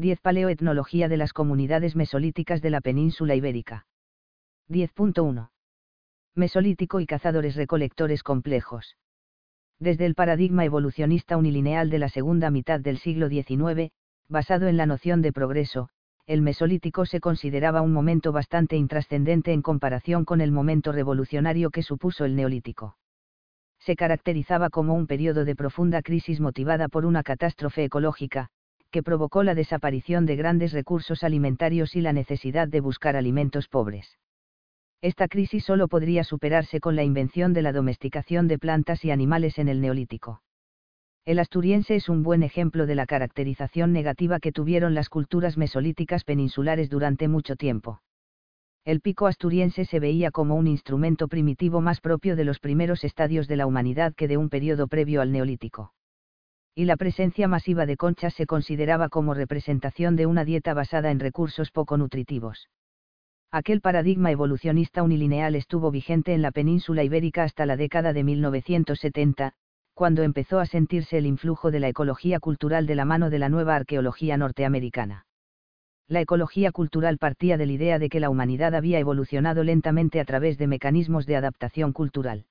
[0.00, 3.84] 10 Paleoetnología de las comunidades mesolíticas de la península ibérica.
[4.70, 5.50] 10.1.
[6.34, 8.96] Mesolítico y cazadores recolectores complejos.
[9.78, 13.92] Desde el paradigma evolucionista unilineal de la segunda mitad del siglo XIX,
[14.26, 15.90] basado en la noción de progreso,
[16.24, 21.82] el Mesolítico se consideraba un momento bastante intrascendente en comparación con el momento revolucionario que
[21.82, 22.96] supuso el Neolítico.
[23.80, 28.50] Se caracterizaba como un periodo de profunda crisis motivada por una catástrofe ecológica,
[28.90, 34.18] que provocó la desaparición de grandes recursos alimentarios y la necesidad de buscar alimentos pobres.
[35.02, 39.58] Esta crisis solo podría superarse con la invención de la domesticación de plantas y animales
[39.58, 40.42] en el Neolítico.
[41.24, 46.24] El asturiense es un buen ejemplo de la caracterización negativa que tuvieron las culturas mesolíticas
[46.24, 48.02] peninsulares durante mucho tiempo.
[48.84, 53.48] El pico asturiense se veía como un instrumento primitivo más propio de los primeros estadios
[53.48, 55.92] de la humanidad que de un periodo previo al neolítico.
[56.80, 61.20] Y la presencia masiva de conchas se consideraba como representación de una dieta basada en
[61.20, 62.70] recursos poco nutritivos.
[63.50, 69.52] Aquel paradigma evolucionista unilineal estuvo vigente en la península ibérica hasta la década de 1970,
[69.92, 73.50] cuando empezó a sentirse el influjo de la ecología cultural de la mano de la
[73.50, 75.26] nueva arqueología norteamericana.
[76.08, 80.24] La ecología cultural partía de la idea de que la humanidad había evolucionado lentamente a
[80.24, 82.46] través de mecanismos de adaptación cultural.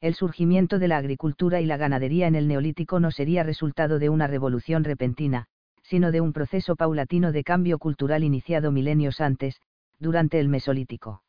[0.00, 4.08] El surgimiento de la agricultura y la ganadería en el neolítico no sería resultado de
[4.08, 5.46] una revolución repentina,
[5.82, 9.60] sino de un proceso paulatino de cambio cultural iniciado milenios antes,
[9.98, 11.22] durante el Mesolítico.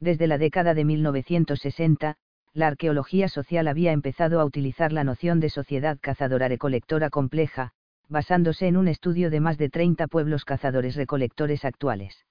[0.00, 2.16] Desde la década de 1960,
[2.52, 7.70] la arqueología social había empezado a utilizar la noción de sociedad cazadora-recolectora compleja,
[8.08, 12.24] basándose en un estudio de más de 30 pueblos cazadores-recolectores actuales.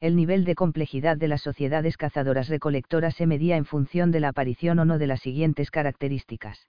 [0.00, 4.78] El nivel de complejidad de las sociedades cazadoras-recolectoras se medía en función de la aparición
[4.78, 6.68] o no de las siguientes características.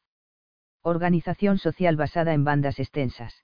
[0.81, 3.43] Organización social basada en bandas extensas.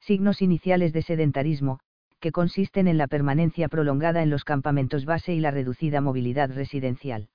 [0.00, 1.80] Signos iniciales de sedentarismo,
[2.20, 7.28] que consisten en la permanencia prolongada en los campamentos base y la reducida movilidad residencial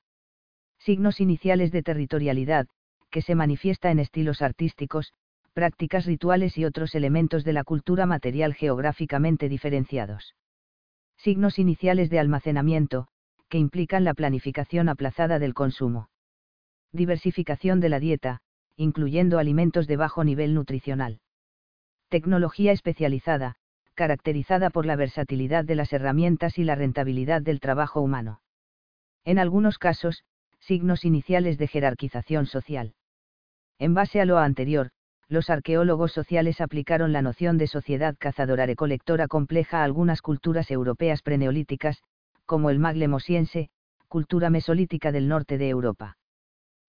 [0.86, 2.68] signos iniciales de territorialidad,
[3.10, 5.14] que se manifiesta en estilos artísticos,
[5.54, 10.36] prácticas rituales y otros elementos de la cultura material geográficamente diferenciados.
[11.18, 13.08] Signos iniciales de almacenamiento,
[13.50, 16.10] que implican la planificación aplazada del consumo.
[16.92, 18.42] Diversificación de la dieta,
[18.76, 21.20] incluyendo alimentos de bajo nivel nutricional.
[22.10, 23.56] Tecnología especializada,
[23.96, 28.42] caracterizada por la versatilidad de las herramientas y la rentabilidad del trabajo humano.
[29.24, 30.24] En algunos casos,
[30.60, 32.94] signos iniciales de jerarquización social.
[33.80, 34.92] En base a lo anterior,
[35.28, 42.02] los arqueólogos sociales aplicaron la noción de sociedad cazadora-recolectora compleja a algunas culturas europeas preneolíticas,
[42.46, 43.70] como el maglemosiense,
[44.08, 46.18] cultura mesolítica del norte de Europa.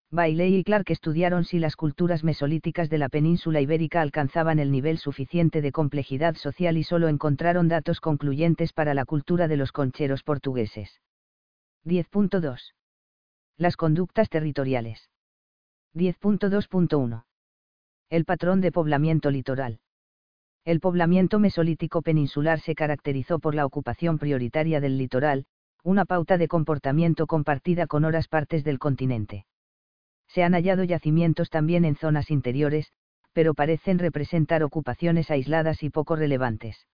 [0.09, 4.97] Bailey y Clark estudiaron si las culturas mesolíticas de la península ibérica alcanzaban el nivel
[4.97, 10.23] suficiente de complejidad social y solo encontraron datos concluyentes para la cultura de los concheros
[10.23, 11.01] portugueses.
[11.85, 12.59] 10.2
[13.57, 15.09] las conductas territoriales.
[15.95, 17.26] 10.2.1.
[18.09, 19.79] El patrón de poblamiento litoral.
[20.63, 25.45] El poblamiento mesolítico peninsular se caracterizó por la ocupación prioritaria del litoral,
[25.83, 29.45] una pauta de comportamiento compartida con horas partes del continente.
[30.29, 32.93] Se han hallado yacimientos también en zonas interiores,
[33.33, 36.87] pero parecen representar ocupaciones aisladas y poco relevantes.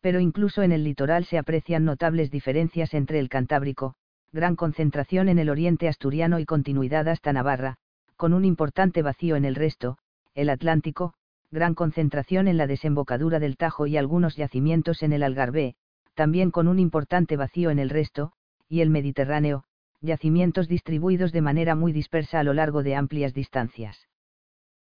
[0.00, 3.94] Pero incluso en el litoral se aprecian notables diferencias entre el Cantábrico,
[4.32, 7.76] gran concentración en el oriente asturiano y continuidad hasta Navarra,
[8.16, 9.96] con un importante vacío en el resto,
[10.34, 11.14] el Atlántico,
[11.50, 15.76] gran concentración en la desembocadura del Tajo y algunos yacimientos en el Algarve,
[16.14, 18.32] también con un importante vacío en el resto,
[18.68, 19.64] y el Mediterráneo,
[20.00, 24.08] yacimientos distribuidos de manera muy dispersa a lo largo de amplias distancias.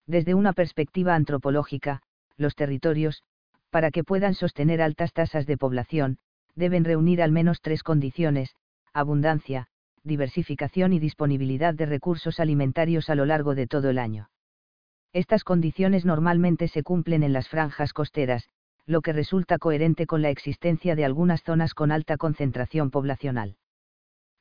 [0.07, 2.03] Desde una perspectiva antropológica,
[2.37, 3.23] los territorios,
[3.71, 6.19] para que puedan sostener altas tasas de población,
[6.55, 8.55] deben reunir al menos tres condiciones,
[8.93, 9.67] abundancia,
[10.03, 14.31] diversificación y disponibilidad de recursos alimentarios a lo largo de todo el año.
[15.13, 18.49] Estas condiciones normalmente se cumplen en las franjas costeras,
[18.87, 23.57] lo que resulta coherente con la existencia de algunas zonas con alta concentración poblacional.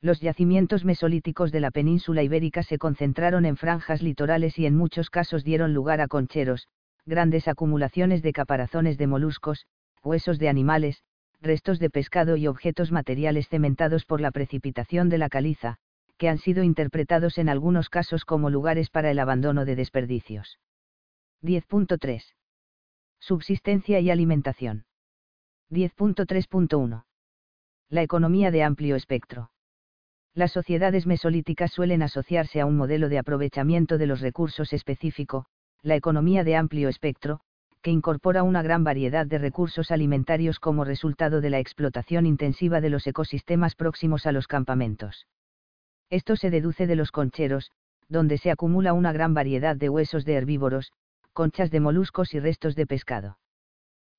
[0.00, 5.10] Los yacimientos mesolíticos de la península ibérica se concentraron en franjas litorales y en muchos
[5.10, 6.68] casos dieron lugar a concheros,
[7.04, 9.66] grandes acumulaciones de caparazones de moluscos,
[10.02, 11.02] huesos de animales,
[11.42, 15.78] restos de pescado y objetos materiales cementados por la precipitación de la caliza,
[16.20, 20.58] que han sido interpretados en algunos casos como lugares para el abandono de desperdicios.
[21.42, 22.22] 10.3.
[23.18, 24.84] Subsistencia y alimentación.
[25.70, 27.04] 10.3.1.
[27.88, 29.50] La economía de amplio espectro.
[30.34, 35.46] Las sociedades mesolíticas suelen asociarse a un modelo de aprovechamiento de los recursos específico,
[35.80, 37.40] la economía de amplio espectro,
[37.80, 42.90] que incorpora una gran variedad de recursos alimentarios como resultado de la explotación intensiva de
[42.90, 45.26] los ecosistemas próximos a los campamentos.
[46.10, 47.70] Esto se deduce de los concheros,
[48.08, 50.92] donde se acumula una gran variedad de huesos de herbívoros,
[51.32, 53.38] conchas de moluscos y restos de pescado.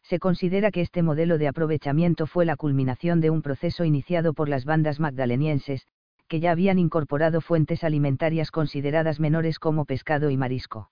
[0.03, 4.49] Se considera que este modelo de aprovechamiento fue la culminación de un proceso iniciado por
[4.49, 5.85] las bandas magdalenienses,
[6.27, 10.89] que ya habían incorporado fuentes alimentarias consideradas menores como pescado y marisco.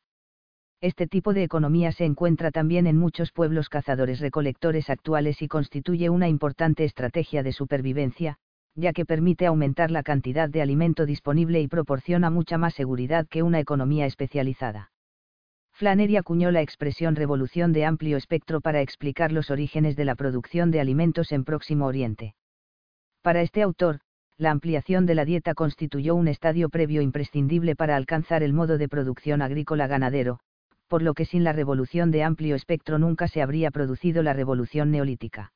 [0.81, 6.27] Este tipo de economía se encuentra también en muchos pueblos cazadores-recolectores actuales y constituye una
[6.27, 8.37] importante estrategia de supervivencia,
[8.79, 13.43] ya que permite aumentar la cantidad de alimento disponible y proporciona mucha más seguridad que
[13.43, 14.91] una economía especializada.
[15.73, 20.71] Flannery acuñó la expresión revolución de amplio espectro para explicar los orígenes de la producción
[20.71, 22.35] de alimentos en Próximo Oriente.
[23.21, 23.99] Para este autor,
[24.37, 28.87] la ampliación de la dieta constituyó un estadio previo imprescindible para alcanzar el modo de
[28.87, 30.39] producción agrícola ganadero,
[30.87, 34.91] por lo que sin la revolución de amplio espectro nunca se habría producido la revolución
[34.91, 35.51] neolítica.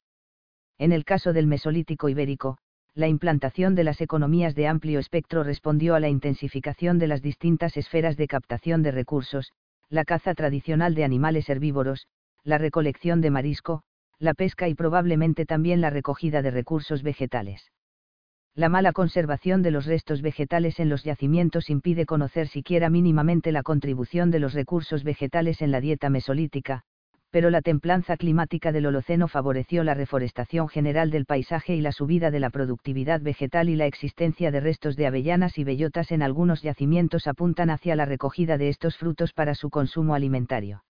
[0.77, 2.57] En el caso del Mesolítico ibérico,
[2.95, 7.75] la implantación de las economías de amplio espectro respondió a la intensificación de las distintas
[7.75, 9.51] esferas de captación de recursos,
[9.89, 12.07] la caza tradicional de animales herbívoros,
[12.43, 13.83] la recolección de marisco,
[14.19, 17.71] la pesca y probablemente también la recogida de recursos vegetales.
[18.55, 23.63] La mala conservación de los restos vegetales en los yacimientos impide conocer siquiera mínimamente la
[23.63, 26.83] contribución de los recursos vegetales en la dieta mesolítica,
[27.33, 32.29] pero la templanza climática del Holoceno favoreció la reforestación general del paisaje y la subida
[32.29, 36.61] de la productividad vegetal y la existencia de restos de avellanas y bellotas en algunos
[36.61, 40.83] yacimientos apuntan hacia la recogida de estos frutos para su consumo alimentario.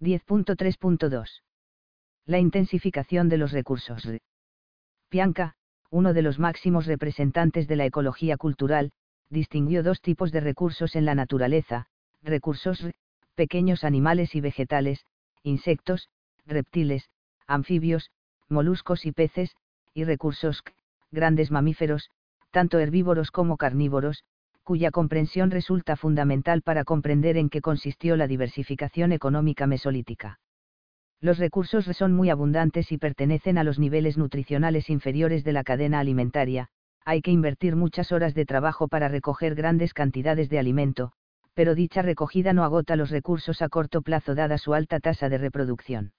[0.00, 1.42] 10.3.2.
[2.26, 4.08] La intensificación de los recursos.
[5.08, 5.56] Pianca,
[5.90, 8.92] uno de los máximos representantes de la ecología cultural,
[9.30, 11.88] distinguió dos tipos de recursos en la naturaleza,
[12.22, 12.86] recursos
[13.34, 15.04] pequeños animales y vegetales,
[15.46, 16.08] insectos,
[16.44, 17.08] reptiles,
[17.46, 18.10] anfibios,
[18.48, 19.54] moluscos y peces,
[19.94, 20.62] y recursos
[21.10, 22.10] grandes mamíferos,
[22.50, 24.24] tanto herbívoros como carnívoros,
[24.64, 30.40] cuya comprensión resulta fundamental para comprender en qué consistió la diversificación económica mesolítica.
[31.20, 36.00] Los recursos son muy abundantes y pertenecen a los niveles nutricionales inferiores de la cadena
[36.00, 36.68] alimentaria,
[37.04, 41.12] hay que invertir muchas horas de trabajo para recoger grandes cantidades de alimento,
[41.56, 45.38] pero dicha recogida no agota los recursos a corto plazo dada su alta tasa de
[45.38, 46.12] reproducción.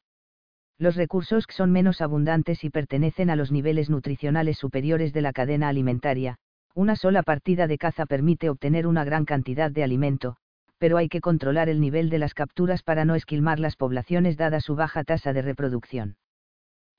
[0.79, 5.69] Los recursos son menos abundantes y pertenecen a los niveles nutricionales superiores de la cadena
[5.69, 6.37] alimentaria,
[6.73, 10.37] una sola partida de caza permite obtener una gran cantidad de alimento,
[10.79, 14.59] pero hay que controlar el nivel de las capturas para no esquilmar las poblaciones dada
[14.59, 16.17] su baja tasa de reproducción.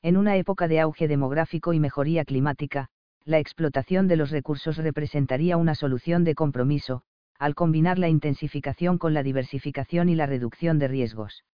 [0.00, 2.86] En una época de auge demográfico y mejoría climática,
[3.24, 7.02] la explotación de los recursos representaría una solución de compromiso,
[7.38, 11.44] al combinar la intensificación con la diversificación y la reducción de riesgos.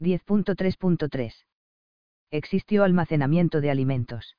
[0.00, 1.32] 10.3.3.
[2.30, 4.36] Existió almacenamiento de alimentos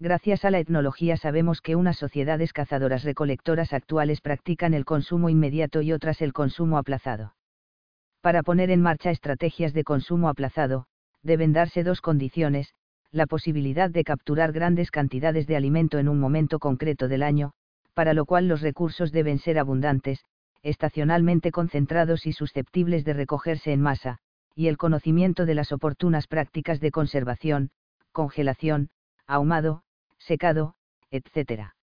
[0.00, 5.82] gracias a la etnología sabemos que unas sociedades cazadoras recolectoras actuales practican el consumo inmediato
[5.82, 7.34] y otras el consumo aplazado.
[8.22, 10.86] Para poner en marcha estrategias de consumo aplazado,
[11.22, 12.74] deben darse dos condiciones,
[13.12, 17.52] la posibilidad de capturar grandes cantidades de alimento en un momento concreto del año,
[18.00, 20.24] para lo cual los recursos deben ser abundantes,
[20.62, 24.20] estacionalmente concentrados y susceptibles de recogerse en masa,
[24.54, 27.72] y el conocimiento de las oportunas prácticas de conservación,
[28.10, 28.88] congelación,
[29.26, 29.82] ahumado,
[30.16, 30.76] secado,
[31.10, 31.74] etc.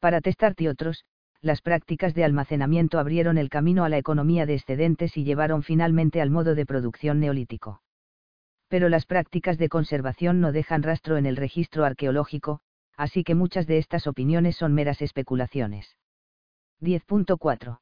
[0.00, 1.04] Para Testart y otros,
[1.40, 6.20] las prácticas de almacenamiento abrieron el camino a la economía de excedentes y llevaron finalmente
[6.20, 7.80] al modo de producción neolítico.
[8.66, 12.60] Pero las prácticas de conservación no dejan rastro en el registro arqueológico,
[12.98, 15.96] así que muchas de estas opiniones son meras especulaciones.
[16.80, 17.78] 10.4.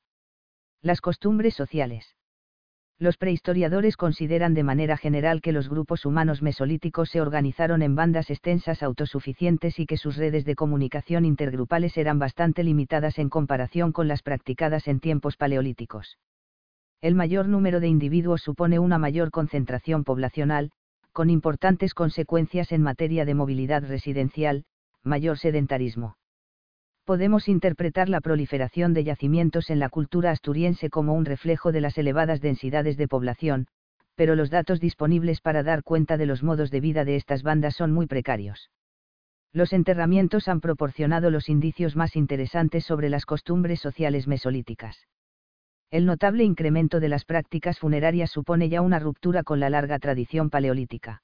[0.83, 2.15] Las costumbres sociales.
[2.99, 8.31] Los prehistoriadores consideran de manera general que los grupos humanos mesolíticos se organizaron en bandas
[8.31, 14.09] extensas autosuficientes y que sus redes de comunicación intergrupales eran bastante limitadas en comparación con
[14.09, 16.19] las practicadas en tiempos paleolíticos.
[17.01, 20.73] El mayor número de individuos supone una mayor concentración poblacional,
[21.13, 24.65] con importantes consecuencias en materia de movilidad residencial,
[25.07, 26.17] mayor sedentarismo.
[27.05, 31.97] Podemos interpretar la proliferación de yacimientos en la cultura asturiense como un reflejo de las
[31.99, 33.69] elevadas densidades de población,
[34.17, 37.77] pero los datos disponibles para dar cuenta de los modos de vida de estas bandas
[37.77, 38.71] son muy precarios.
[39.53, 45.07] Los enterramientos han proporcionado los indicios más interesantes sobre las costumbres sociales mesolíticas.
[45.91, 50.51] El notable incremento de las prácticas funerarias supone ya una ruptura con la larga tradición
[50.51, 51.23] paleolítica.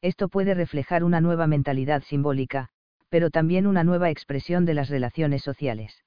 [0.00, 2.70] Esto puede reflejar una nueva mentalidad simbólica,
[3.14, 6.02] pero también una nueva expresión de las relaciones sociales.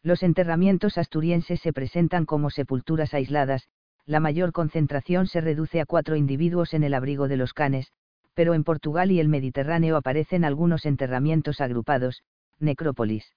[0.00, 3.66] Los enterramientos asturienses se presentan como sepulturas aisladas,
[4.06, 7.90] la mayor concentración se reduce a cuatro individuos en el abrigo de los canes,
[8.34, 12.22] pero en Portugal y el Mediterráneo aparecen algunos enterramientos agrupados,
[12.60, 13.34] necrópolis.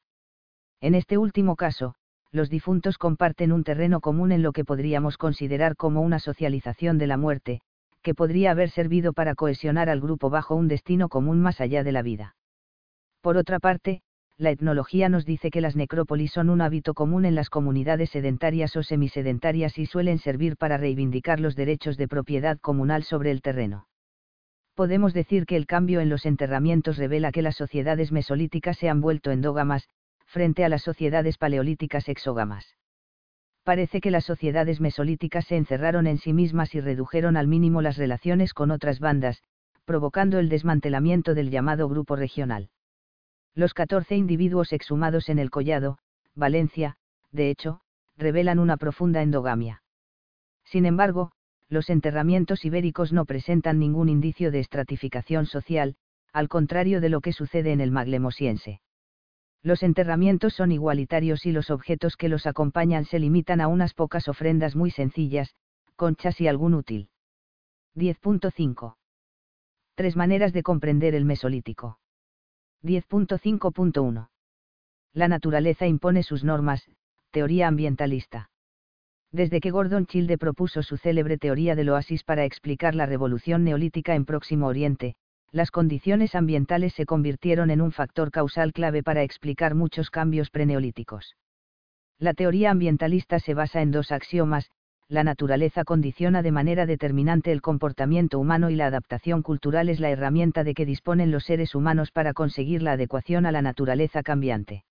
[0.79, 1.95] En este último caso,
[2.31, 7.07] los difuntos comparten un terreno común en lo que podríamos considerar como una socialización de
[7.07, 7.61] la muerte,
[8.03, 11.91] que podría haber servido para cohesionar al grupo bajo un destino común más allá de
[11.91, 12.35] la vida.
[13.23, 14.01] Por otra parte,
[14.37, 18.75] la etnología nos dice que las necrópolis son un hábito común en las comunidades sedentarias
[18.75, 23.87] o semisedentarias y suelen servir para reivindicar los derechos de propiedad comunal sobre el terreno.
[24.75, 28.99] Podemos decir que el cambio en los enterramientos revela que las sociedades mesolíticas se han
[28.99, 29.87] vuelto endógamas,
[30.25, 32.75] frente a las sociedades paleolíticas exógamas.
[33.63, 37.95] Parece que las sociedades mesolíticas se encerraron en sí mismas y redujeron al mínimo las
[37.95, 39.41] relaciones con otras bandas,
[39.85, 42.69] provocando el desmantelamiento del llamado grupo regional.
[43.55, 45.99] Los 14 individuos exhumados en el Collado,
[46.33, 46.97] Valencia,
[47.31, 47.81] de hecho,
[48.17, 49.83] revelan una profunda endogamia.
[50.63, 51.31] Sin embargo,
[51.69, 55.95] los enterramientos ibéricos no presentan ningún indicio de estratificación social,
[56.31, 58.81] al contrario de lo que sucede en el maglemosiense.
[59.61, 64.27] Los enterramientos son igualitarios y los objetos que los acompañan se limitan a unas pocas
[64.27, 65.55] ofrendas muy sencillas,
[65.95, 67.09] conchas y algún útil.
[67.95, 68.95] 10.5.
[69.95, 71.99] Tres maneras de comprender el Mesolítico.
[72.83, 74.27] 10.5.1.
[75.13, 76.89] La naturaleza impone sus normas,
[77.31, 78.49] teoría ambientalista.
[79.31, 84.15] Desde que Gordon Childe propuso su célebre teoría del oasis para explicar la revolución neolítica
[84.15, 85.15] en Próximo Oriente,
[85.51, 91.35] las condiciones ambientales se convirtieron en un factor causal clave para explicar muchos cambios preneolíticos.
[92.19, 94.69] La teoría ambientalista se basa en dos axiomas,
[95.09, 100.09] la naturaleza condiciona de manera determinante el comportamiento humano y la adaptación cultural es la
[100.09, 104.85] herramienta de que disponen los seres humanos para conseguir la adecuación a la naturaleza cambiante.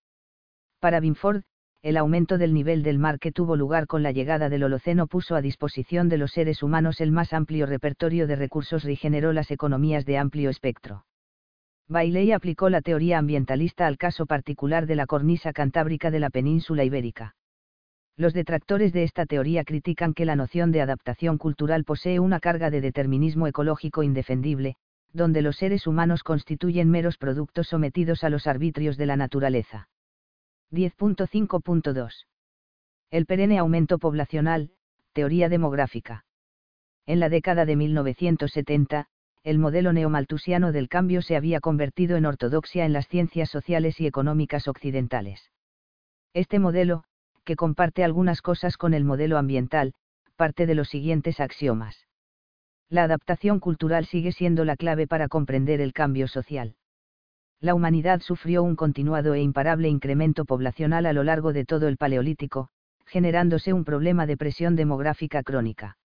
[0.81, 1.42] Para Binford,
[1.83, 5.35] el aumento del nivel del mar que tuvo lugar con la llegada del Holoceno puso
[5.35, 9.50] a disposición de los seres humanos el más amplio repertorio de recursos y generó las
[9.50, 11.04] economías de amplio espectro.
[11.88, 16.85] Bailey aplicó la teoría ambientalista al caso particular de la cornisa cantábrica de la península
[16.85, 17.35] ibérica.
[18.16, 22.71] Los detractores de esta teoría critican que la noción de adaptación cultural posee una carga
[22.71, 24.76] de determinismo ecológico indefendible,
[25.12, 29.88] donde los seres humanos constituyen meros productos sometidos a los arbitrios de la naturaleza.
[30.71, 32.26] 10.5.2.
[33.11, 34.71] El perenne aumento poblacional,
[35.12, 36.25] teoría demográfica.
[37.07, 39.07] En la década de 1970,
[39.42, 44.07] el modelo neomaltusiano del cambio se había convertido en ortodoxia en las ciencias sociales y
[44.07, 45.50] económicas occidentales.
[46.33, 47.04] Este modelo,
[47.44, 49.94] que comparte algunas cosas con el modelo ambiental,
[50.37, 52.06] parte de los siguientes axiomas.
[52.88, 56.75] La adaptación cultural sigue siendo la clave para comprender el cambio social.
[57.61, 61.96] La humanidad sufrió un continuado e imparable incremento poblacional a lo largo de todo el
[61.96, 62.68] Paleolítico,
[63.06, 65.96] generándose un problema de presión demográfica crónica.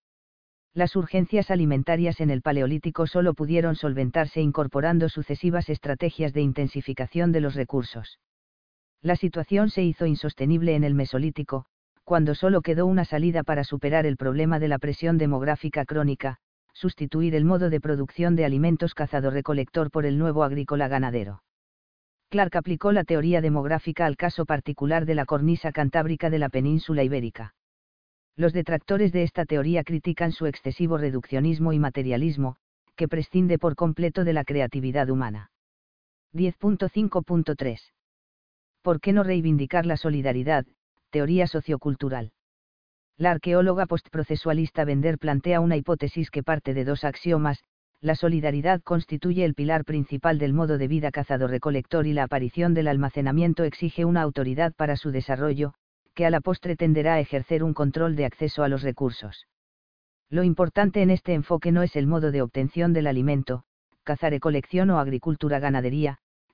[0.73, 7.41] Las urgencias alimentarias en el Paleolítico solo pudieron solventarse incorporando sucesivas estrategias de intensificación de
[7.41, 8.19] los recursos.
[9.01, 11.65] La situación se hizo insostenible en el Mesolítico,
[12.03, 16.37] cuando solo quedó una salida para superar el problema de la presión demográfica crónica,
[16.73, 21.43] sustituir el modo de producción de alimentos cazado-recolector por el nuevo agrícola-ganadero.
[22.29, 27.03] Clark aplicó la teoría demográfica al caso particular de la cornisa cantábrica de la península
[27.03, 27.55] ibérica.
[28.35, 32.57] Los detractores de esta teoría critican su excesivo reduccionismo y materialismo,
[32.95, 35.51] que prescinde por completo de la creatividad humana.
[36.33, 37.79] 10.5.3
[38.87, 40.65] ¿por qué no reivindicar la solidaridad?
[41.09, 42.31] Teoría sociocultural.
[43.17, 47.61] La arqueóloga postprocesualista Bender plantea una hipótesis que parte de dos axiomas,
[47.99, 52.87] la solidaridad constituye el pilar principal del modo de vida cazado-recolector y la aparición del
[52.87, 55.73] almacenamiento exige una autoridad para su desarrollo,
[56.13, 59.47] que a la postre tenderá a ejercer un control de acceso a los recursos.
[60.29, 63.65] Lo importante en este enfoque no es el modo de obtención del alimento,
[64.05, 66.19] caza-recolección o agricultura-ganadería,